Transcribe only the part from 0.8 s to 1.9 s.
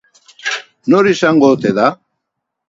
Nor izango ote da?